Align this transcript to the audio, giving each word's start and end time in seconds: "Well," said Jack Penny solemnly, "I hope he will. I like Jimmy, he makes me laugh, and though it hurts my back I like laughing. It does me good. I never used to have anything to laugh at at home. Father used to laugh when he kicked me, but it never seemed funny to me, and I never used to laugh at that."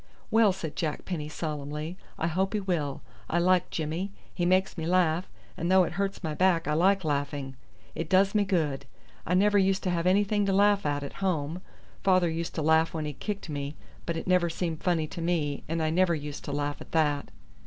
"Well," 0.31 0.51
said 0.51 0.75
Jack 0.75 1.05
Penny 1.05 1.29
solemnly, 1.29 1.95
"I 2.17 2.25
hope 2.25 2.53
he 2.55 2.59
will. 2.59 3.03
I 3.29 3.37
like 3.37 3.69
Jimmy, 3.69 4.11
he 4.33 4.47
makes 4.47 4.75
me 4.75 4.87
laugh, 4.87 5.29
and 5.55 5.69
though 5.71 5.83
it 5.83 5.91
hurts 5.93 6.23
my 6.23 6.33
back 6.33 6.67
I 6.67 6.73
like 6.73 7.03
laughing. 7.03 7.55
It 7.93 8.09
does 8.09 8.33
me 8.33 8.43
good. 8.43 8.87
I 9.27 9.35
never 9.35 9.59
used 9.59 9.83
to 9.83 9.91
have 9.91 10.07
anything 10.07 10.43
to 10.47 10.53
laugh 10.53 10.87
at 10.87 11.03
at 11.03 11.13
home. 11.21 11.61
Father 12.01 12.31
used 12.31 12.55
to 12.55 12.63
laugh 12.63 12.95
when 12.95 13.05
he 13.05 13.13
kicked 13.13 13.47
me, 13.47 13.75
but 14.07 14.17
it 14.17 14.25
never 14.25 14.49
seemed 14.49 14.81
funny 14.81 15.05
to 15.05 15.21
me, 15.21 15.63
and 15.67 15.83
I 15.83 15.91
never 15.91 16.15
used 16.15 16.43
to 16.45 16.51
laugh 16.51 16.81
at 16.81 16.93
that." 16.93 17.29